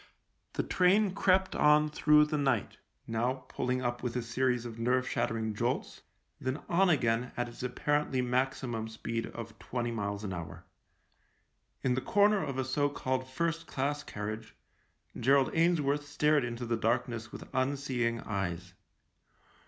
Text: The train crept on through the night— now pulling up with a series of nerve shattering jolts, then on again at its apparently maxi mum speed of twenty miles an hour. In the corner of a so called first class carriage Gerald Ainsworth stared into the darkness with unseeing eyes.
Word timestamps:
The 0.53 0.63
train 0.63 1.13
crept 1.13 1.55
on 1.55 1.87
through 1.87 2.25
the 2.25 2.37
night— 2.39 2.77
now 3.07 3.45
pulling 3.49 3.83
up 3.83 4.01
with 4.01 4.15
a 4.15 4.23
series 4.23 4.65
of 4.65 4.79
nerve 4.79 5.07
shattering 5.07 5.53
jolts, 5.53 6.01
then 6.39 6.59
on 6.67 6.89
again 6.89 7.31
at 7.37 7.47
its 7.47 7.61
apparently 7.61 8.19
maxi 8.19 8.67
mum 8.67 8.87
speed 8.87 9.27
of 9.27 9.59
twenty 9.59 9.91
miles 9.91 10.23
an 10.23 10.33
hour. 10.33 10.65
In 11.83 11.93
the 11.93 12.01
corner 12.01 12.43
of 12.43 12.57
a 12.57 12.65
so 12.65 12.89
called 12.89 13.29
first 13.29 13.67
class 13.67 14.03
carriage 14.03 14.55
Gerald 15.19 15.51
Ainsworth 15.53 16.07
stared 16.07 16.43
into 16.43 16.65
the 16.65 16.77
darkness 16.77 17.31
with 17.31 17.47
unseeing 17.53 18.21
eyes. 18.21 18.73